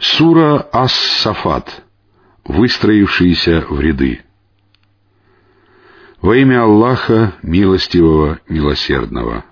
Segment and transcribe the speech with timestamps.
[0.00, 1.82] Сура Ас-Сафат,
[2.44, 4.20] выстроившиеся в ряды.
[6.22, 9.44] Во имя Аллаха, милостивого, милосердного.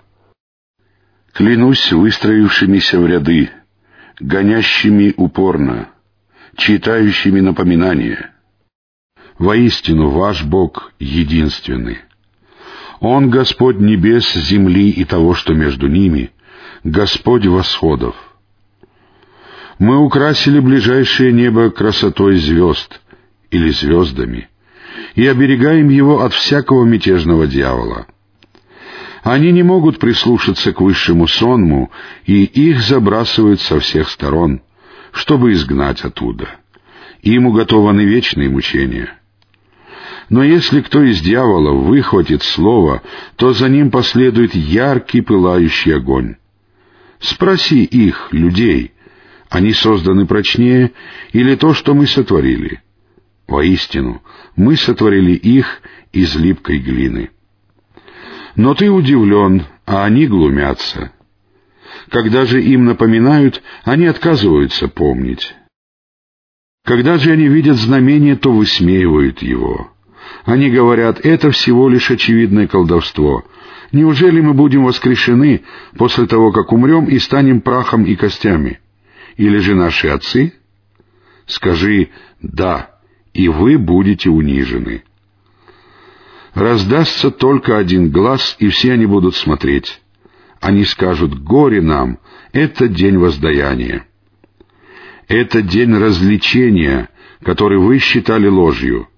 [1.32, 3.50] Клянусь выстроившимися в ряды,
[4.20, 5.88] гонящими упорно,
[6.56, 8.32] читающими напоминания.
[9.38, 11.98] Воистину, ваш Бог единственный.
[13.00, 16.30] Он Господь небес, земли и того, что между ними,
[16.84, 18.25] Господь восходов.
[19.78, 23.00] Мы украсили ближайшее небо красотой звезд
[23.50, 24.48] или звездами
[25.14, 28.06] и оберегаем его от всякого мятежного дьявола.
[29.22, 31.90] Они не могут прислушаться к высшему сонму,
[32.24, 34.62] и их забрасывают со всех сторон,
[35.12, 36.48] чтобы изгнать оттуда.
[37.22, 39.18] Им уготованы вечные мучения.
[40.28, 43.02] Но если кто из дьяволов выхватит слово,
[43.36, 46.36] то за ним последует яркий пылающий огонь.
[47.18, 48.92] Спроси их, людей,
[49.48, 50.92] они созданы прочнее
[51.32, 52.82] или то, что мы сотворили?
[53.46, 54.22] Воистину,
[54.56, 57.30] мы сотворили их из липкой глины.
[58.56, 61.12] Но ты удивлен, а они глумятся.
[62.10, 65.54] Когда же им напоминают, они отказываются помнить.
[66.84, 69.90] Когда же они видят знамение, то высмеивают его.
[70.44, 73.44] Они говорят, это всего лишь очевидное колдовство.
[73.92, 75.64] Неужели мы будем воскрешены
[75.96, 78.80] после того, как умрем и станем прахом и костями?
[79.36, 80.54] Или же наши отцы?
[81.46, 82.98] Скажи «да»,
[83.32, 85.04] и вы будете унижены.
[86.54, 90.00] Раздастся только один глаз, и все они будут смотреть.
[90.60, 92.18] Они скажут «горе нам,
[92.52, 94.06] это день воздаяния».
[95.28, 97.08] Это день развлечения,
[97.42, 99.08] который вы считали ложью.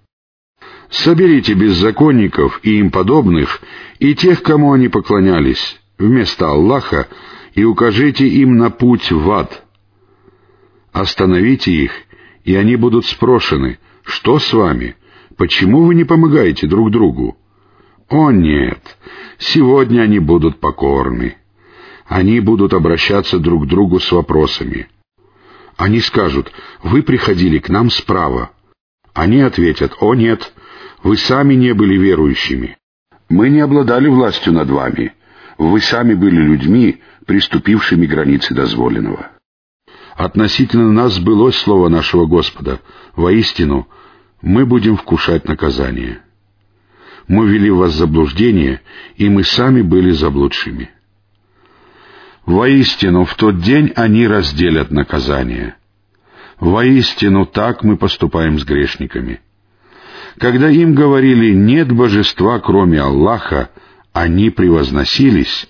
[0.88, 3.60] Соберите беззаконников и им подобных,
[3.98, 7.08] и тех, кому они поклонялись, вместо Аллаха,
[7.52, 9.67] и укажите им на путь в ад.
[10.92, 11.92] Остановите их,
[12.44, 14.96] и они будут спрошены, что с вами,
[15.36, 17.36] почему вы не помогаете друг другу?
[18.08, 18.80] О нет,
[19.38, 21.36] сегодня они будут покорны.
[22.06, 24.88] Они будут обращаться друг к другу с вопросами.
[25.76, 26.50] Они скажут,
[26.82, 28.50] вы приходили к нам справа.
[29.12, 30.52] Они ответят, о нет,
[31.02, 32.78] вы сами не были верующими.
[33.28, 35.12] Мы не обладали властью над вами.
[35.58, 39.32] Вы сами были людьми, приступившими границы дозволенного.
[40.18, 42.80] Относительно нас сбылось слово нашего Господа.
[43.14, 43.86] Воистину,
[44.42, 46.22] мы будем вкушать наказание.
[47.28, 48.80] Мы вели вас заблуждение,
[49.14, 50.90] и мы сами были заблудшими.
[52.46, 55.76] Воистину, в тот день они разделят наказание.
[56.58, 59.40] Воистину, так мы поступаем с грешниками.
[60.38, 63.70] Когда им говорили «нет божества, кроме Аллаха»,
[64.12, 65.68] они превозносились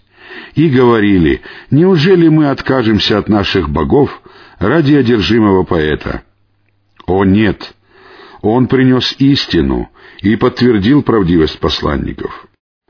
[0.54, 4.22] и говорили «неужели мы откажемся от наших богов
[4.58, 6.22] ради одержимого поэта?»
[7.08, 7.74] О нет!
[8.42, 12.46] Он принес истину и подтвердил правдивость посланников.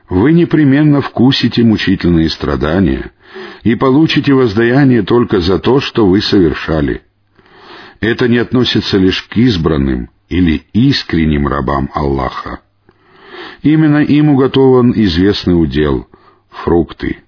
[0.09, 3.11] Вы непременно вкусите мучительные страдания
[3.63, 7.01] и получите воздаяние только за то, что вы совершали.
[8.01, 12.59] Это не относится лишь к избранным или искренним рабам Аллаха.
[13.63, 16.07] Именно им уготован известный удел—
[16.49, 17.19] фрукты.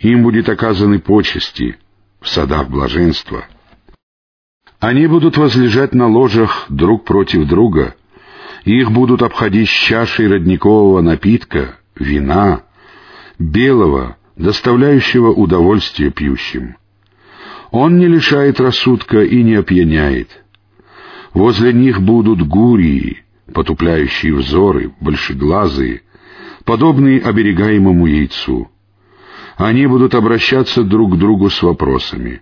[0.00, 1.78] Им будет оказаны почести
[2.20, 3.46] в садах блаженства.
[4.86, 7.96] Они будут возлежать на ложах друг против друга,
[8.62, 12.62] их будут обходить с чашей родникового напитка, вина,
[13.36, 16.76] белого, доставляющего удовольствие пьющим.
[17.72, 20.44] Он не лишает рассудка и не опьяняет.
[21.34, 26.02] Возле них будут гурии, потупляющие взоры, большеглазые,
[26.64, 28.70] подобные оберегаемому яйцу.
[29.56, 32.40] Они будут обращаться друг к другу с вопросами.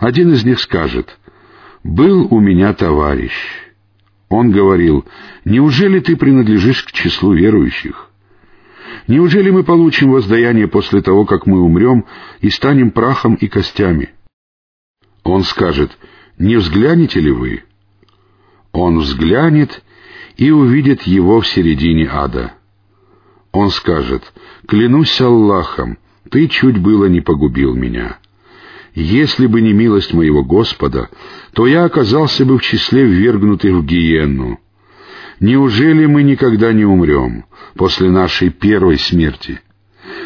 [0.00, 1.19] Один из них скажет,
[1.82, 3.32] «Был у меня товарищ».
[4.28, 5.04] Он говорил,
[5.44, 8.10] «Неужели ты принадлежишь к числу верующих?»
[9.06, 12.06] Неужели мы получим воздаяние после того, как мы умрем
[12.40, 14.10] и станем прахом и костями?
[15.24, 15.98] Он скажет,
[16.38, 17.64] не взглянете ли вы?
[18.72, 19.82] Он взглянет
[20.36, 22.54] и увидит его в середине ада.
[23.52, 24.32] Он скажет,
[24.68, 25.98] клянусь Аллахом,
[26.30, 28.18] ты чуть было не погубил меня.
[28.94, 31.10] Если бы не милость моего Господа,
[31.52, 34.58] то я оказался бы в числе ввергнутых в гиенну.
[35.38, 37.44] Неужели мы никогда не умрем
[37.74, 39.60] после нашей первой смерти?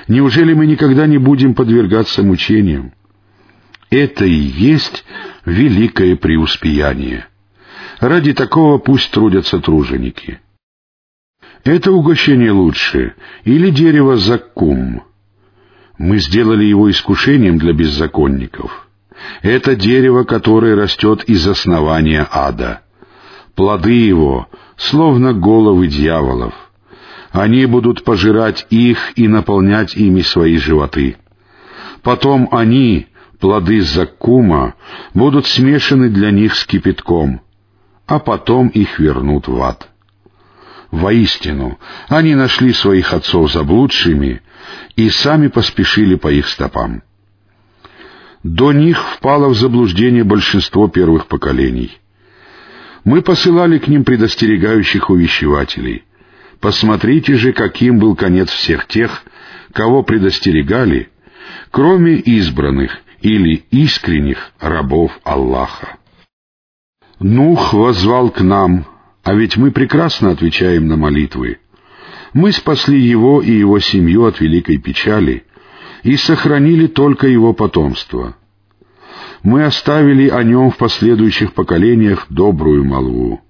[0.08, 2.92] Неужели мы никогда не будем подвергаться мучениям?
[3.90, 5.04] Это и есть
[5.44, 7.26] великое преуспеяние.
[8.00, 10.40] Ради такого пусть трудятся труженики.
[11.62, 13.14] Это угощение лучше,
[13.44, 15.04] или дерево заккум.
[15.98, 18.88] Мы сделали его искушением для беззаконников.
[19.42, 22.80] Это дерево, которое растет из основания ада.
[23.54, 26.54] Плоды его, словно головы дьяволов.
[27.30, 31.16] Они будут пожирать их и наполнять ими свои животы.
[32.02, 33.06] Потом они,
[33.40, 34.74] плоды заккума,
[35.14, 37.40] будут смешаны для них с кипятком,
[38.06, 39.88] а потом их вернут в ад.
[40.94, 44.42] Воистину, они нашли своих отцов заблудшими
[44.94, 47.02] и сами поспешили по их стопам.
[48.44, 51.98] До них впало в заблуждение большинство первых поколений.
[53.02, 56.04] Мы посылали к ним предостерегающих увещевателей.
[56.60, 59.24] Посмотрите же, каким был конец всех тех,
[59.72, 61.10] кого предостерегали,
[61.72, 65.96] кроме избранных или искренних рабов Аллаха.
[67.18, 68.86] Нух возвал к нам,
[69.24, 71.58] а ведь мы прекрасно отвечаем на молитвы.
[72.34, 75.44] Мы спасли его и его семью от великой печали
[76.02, 78.36] и сохранили только его потомство.
[79.42, 83.40] Мы оставили о нем в последующих поколениях добрую молву.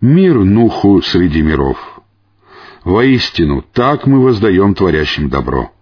[0.00, 2.00] Мир Нуху среди миров.
[2.84, 5.72] Воистину, так мы воздаем творящим добро.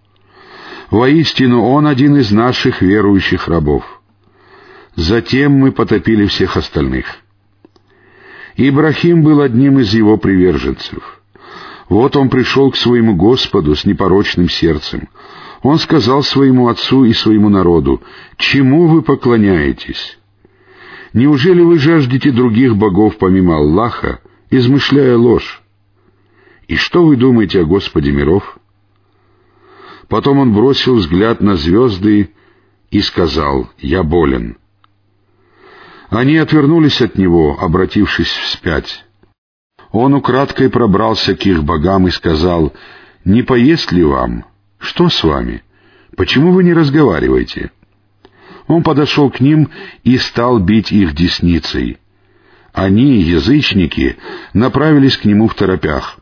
[0.89, 4.01] Воистину, он один из наших верующих рабов.
[4.95, 7.05] Затем мы потопили всех остальных.
[8.57, 11.21] Ибрахим был одним из его приверженцев.
[11.89, 15.09] Вот он пришел к своему Господу с непорочным сердцем.
[15.61, 18.01] Он сказал своему отцу и своему народу,
[18.37, 20.17] «Чему вы поклоняетесь?
[21.13, 24.19] Неужели вы жаждете других богов помимо Аллаха,
[24.49, 25.61] измышляя ложь?
[26.67, 28.57] И что вы думаете о Господе миров?»
[30.07, 32.29] Потом он бросил взгляд на звезды
[32.91, 34.57] и сказал, «Я болен».
[36.09, 39.05] Они отвернулись от него, обратившись вспять.
[39.91, 42.73] Он украдкой пробрался к их богам и сказал,
[43.23, 44.45] «Не поесть ли вам?
[44.77, 45.63] Что с вами?
[46.15, 47.71] Почему вы не разговариваете?»
[48.67, 49.69] Он подошел к ним
[50.03, 51.97] и стал бить их десницей.
[52.73, 54.17] Они, язычники,
[54.53, 56.19] направились к нему в торопях.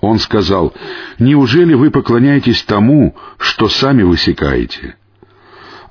[0.00, 0.72] Он сказал,
[1.18, 4.96] «Неужели вы поклоняетесь тому, что сами высекаете?»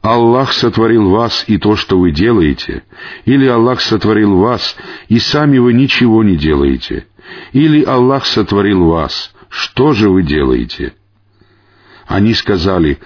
[0.07, 2.83] Аллах сотворил вас и то, что вы делаете,
[3.25, 4.77] или Аллах сотворил вас,
[5.09, 7.07] и сами вы ничего не делаете,
[7.51, 10.93] или Аллах сотворил вас, что же вы делаете?
[12.05, 12.99] Они сказали,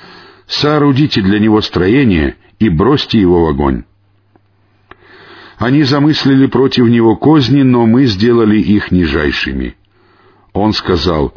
[0.46, 3.84] соорудите для него строение и бросьте его в огонь.
[5.58, 9.76] Они замыслили против него козни, но мы сделали их нижайшими.
[10.54, 11.34] Он сказал,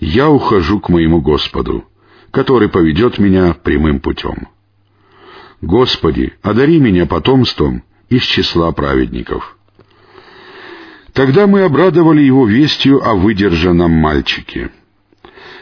[0.00, 1.84] «Я ухожу к моему Господу,
[2.32, 4.48] который поведет меня прямым путем».
[5.60, 9.56] Господи, одари меня потомством из числа праведников.
[11.12, 14.70] Тогда мы обрадовали его вестью о выдержанном мальчике.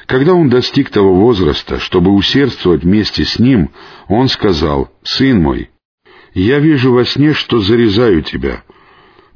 [0.06, 3.70] Когда он достиг того возраста, чтобы усердствовать вместе с ним,
[4.08, 5.70] он сказал, «Сын мой,
[6.34, 8.64] я вижу во сне, что зарезаю тебя.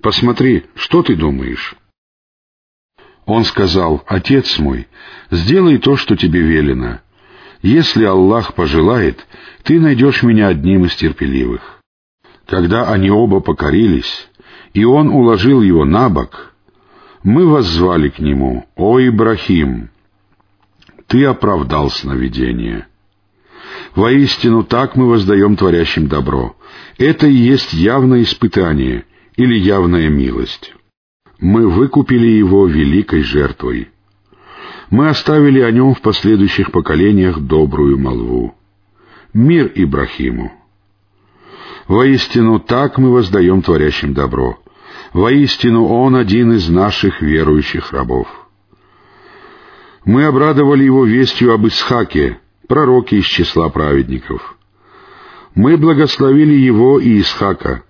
[0.01, 1.77] Посмотри, что ты думаешь?»
[3.27, 4.89] Он сказал, «Отец мой,
[5.31, 7.01] сделай то, что тебе велено.
[7.67, 9.27] Если Аллах пожелает,
[9.65, 11.81] ты найдешь меня одним из терпеливых.
[12.47, 14.29] Когда они оба покорились,
[14.73, 16.55] и он уложил его на бок,
[17.25, 19.91] мы воззвали к нему, «О, Ибрахим,
[21.09, 22.87] ты оправдал сновидение».
[23.97, 26.55] Воистину так мы воздаем творящим добро.
[26.99, 30.73] Это и есть явное испытание или явная милость.
[31.41, 33.89] Мы выкупили его великой жертвой
[34.91, 38.55] мы оставили о нем в последующих поколениях добрую молву.
[39.33, 40.53] Мир Ибрахиму!
[41.89, 44.59] Воистину так мы воздаем творящим добро.
[45.13, 48.29] Воистину он один из наших верующих рабов.
[50.05, 54.57] Мы обрадовали его вестью об Исхаке, пророке из числа праведников.
[55.55, 57.83] Мы благословили его и Исхака.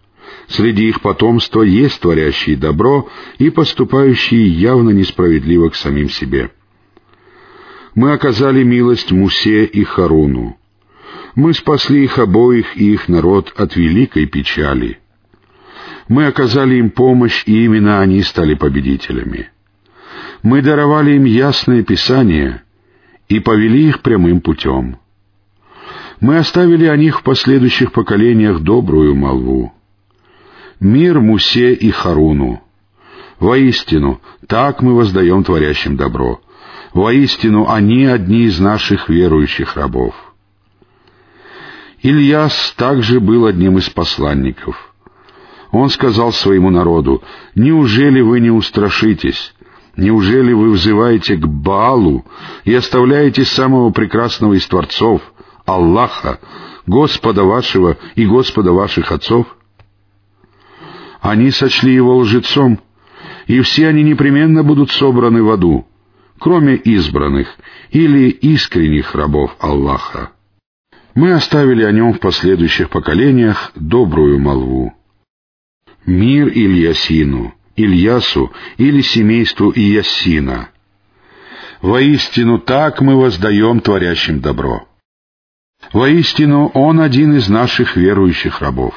[0.49, 6.51] Среди их потомства есть творящие добро и поступающие явно несправедливо к самим себе
[7.97, 10.59] мы оказали милость Мусе и Харуну.
[11.35, 15.01] Мы спасли их обоих и их народ от великой печали.
[16.07, 19.49] Мы оказали им помощь, и именно они стали победителями.
[20.43, 22.63] Мы даровали им ясное Писание
[23.29, 24.99] и повели их прямым путем.
[26.21, 29.73] Мы оставили о них в последующих поколениях добрую молву.
[30.81, 32.63] Мир Мусе и Харуну.
[33.41, 36.43] Воистину, так мы воздаем творящим добро—
[36.97, 40.15] Воистину, они одни из наших верующих рабов.
[42.01, 44.95] Ильяс также был одним из посланников.
[45.73, 47.23] Он сказал своему народу,
[47.55, 49.55] «Неужели вы не устрашитесь?
[49.99, 52.25] Неужели вы взываете к Баалу
[52.65, 55.21] и оставляете самого прекрасного из Творцов,
[55.67, 56.41] Аллаха,
[56.87, 59.47] Господа вашего и Господа ваших отцов?
[61.21, 62.81] Они сочли его лжецом,
[63.47, 65.87] и все они непременно будут собраны в аду,
[66.39, 67.57] кроме избранных
[67.91, 70.33] или искренних рабов Аллаха.
[71.15, 74.93] Мы оставили о нем в последующих поколениях добрую молву.
[76.05, 80.69] Мир Ильясину, Ильясу или семейству Иясина.
[81.81, 84.87] Воистину так мы воздаем творящим добро.
[85.93, 88.95] Воистину он один из наших верующих рабов.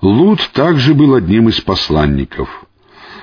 [0.00, 2.67] Лут также был одним из посланников.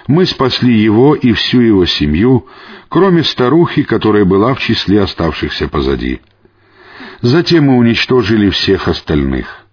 [0.08, 2.48] Мы спасли его и всю его семью,
[2.90, 6.22] кроме старухи, которая была в числе оставшихся позади.
[7.22, 9.66] Затем мы уничтожили всех остальных.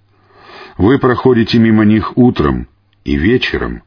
[0.79, 2.67] Вы проходите мимо них утром
[3.05, 3.83] и вечером.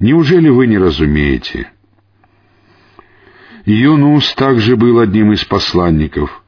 [0.00, 1.70] Неужели вы не разумеете?
[3.66, 6.42] Юнус также был одним из посланников.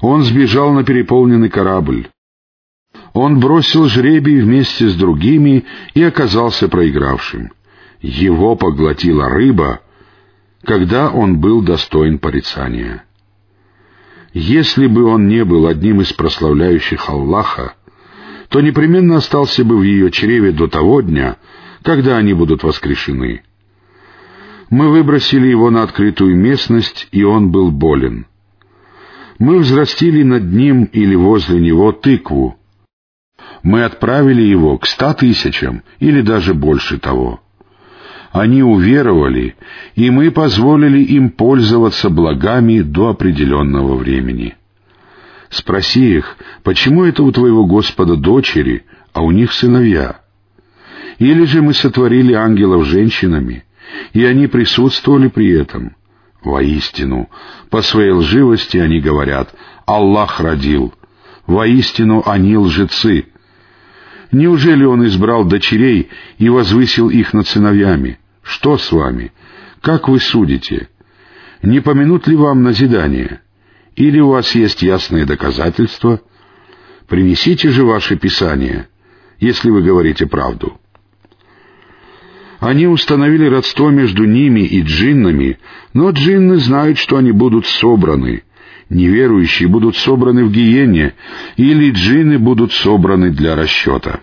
[0.00, 2.08] Он сбежал на переполненный корабль.
[3.12, 7.50] Он бросил жребий вместе с другими и оказался проигравшим.
[8.00, 9.80] Его поглотила рыба,
[10.64, 13.04] когда он был достоин порицания.
[14.32, 17.74] Если бы он не был одним из прославляющих Аллаха,
[18.48, 21.36] то непременно остался бы в ее чреве до того дня,
[21.82, 23.42] когда они будут воскрешены.
[24.70, 28.26] Мы выбросили его на открытую местность, и он был болен.
[29.38, 32.56] Мы взрастили над ним или возле него тыкву,
[33.62, 37.40] мы отправили его к ста тысячам или даже больше того.
[38.32, 39.56] Они уверовали,
[39.96, 44.56] и мы позволили им пользоваться благами до определенного времени.
[45.48, 50.20] Спроси их, почему это у твоего Господа дочери, а у них сыновья?
[51.18, 53.64] Или же мы сотворили ангелов женщинами,
[54.12, 55.96] и они присутствовали при этом?
[56.44, 57.28] Воистину,
[57.68, 59.52] по своей лживости они говорят,
[59.86, 60.94] Аллах родил.
[61.46, 63.26] Воистину, они лжецы,
[64.32, 66.08] Неужели он избрал дочерей
[66.38, 68.19] и возвысил их над сыновьями?
[68.42, 69.32] Что с вами?
[69.80, 70.88] Как вы судите?
[71.62, 73.42] Не помянут ли вам назидание?
[73.96, 76.20] Или у вас есть ясные доказательства?
[77.08, 78.88] Принесите же ваше Писание,
[79.38, 80.78] если вы говорите правду.
[82.60, 85.58] Они установили родство между ними и джиннами,
[85.92, 88.44] но джинны знают, что они будут собраны—
[88.90, 91.14] неверующие будут собраны в гиене,
[91.56, 94.20] или джинны будут собраны для расчета.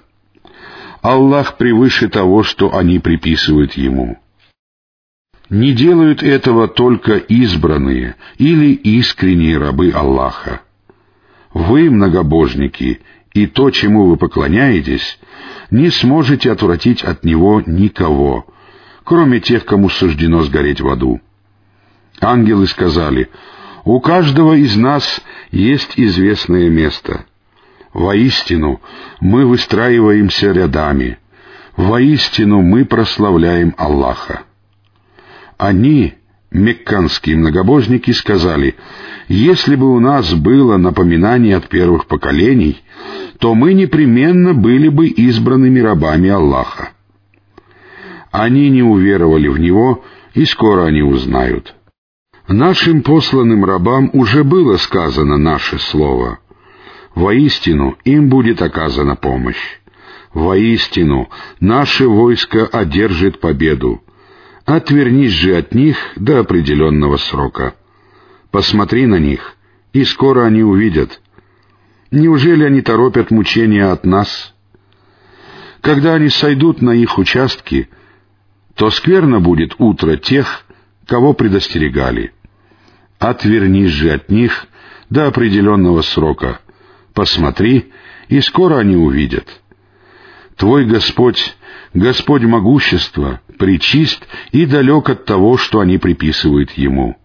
[1.07, 4.17] Аллах превыше того, что они приписывают Ему.
[5.49, 10.61] Не делают этого только избранные или искренние рабы Аллаха.
[11.53, 13.01] Вы, многобожники,
[13.33, 15.19] и то, чему вы поклоняетесь,
[15.71, 18.45] не сможете отвратить от него никого,
[19.03, 21.21] кроме тех, кому суждено сгореть в аду.
[22.19, 23.29] Ангелы сказали—
[23.87, 27.23] у каждого из нас есть известное место.
[27.97, 28.79] Воистину,
[29.21, 31.17] мы выстраиваемся рядами.
[31.75, 34.43] Воистину, мы прославляем Аллаха.
[35.57, 36.13] Они,
[36.51, 38.75] мекканские многобожники, сказали,
[39.27, 42.83] если бы у нас было напоминание от первых поколений,
[43.39, 46.91] то мы непременно были бы избранными рабами Аллаха.
[48.31, 51.73] Они не уверовали в Него, и скоро они узнают.
[52.47, 56.37] Нашим посланным рабам уже было сказано наше слово.
[57.17, 59.79] Воистину им будет оказана помощь.
[60.35, 64.03] Воистину наше войско одержит победу.
[64.65, 67.73] Отвернись же от них до определенного срока.
[68.51, 69.55] Посмотри на них,
[69.93, 71.19] и скоро они увидят.
[72.11, 74.53] Неужели они торопят мучения от нас?
[75.81, 77.89] Когда они сойдут на их участки,
[78.75, 80.65] то скверно будет утро тех,
[81.07, 82.31] кого предостерегали.
[83.17, 84.67] Отвернись же от них
[85.09, 86.59] до определенного срока.
[87.17, 87.91] Посмотри,
[88.27, 89.63] и скоро они увидят.
[90.55, 91.57] Твой Господь,
[91.95, 97.17] Господь могущества, причист и далек от того, что они приписывают Ему.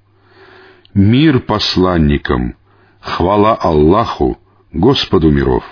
[0.94, 2.56] Мир посланникам,
[3.00, 4.38] хвала Аллаху,
[4.72, 5.62] Господу миров.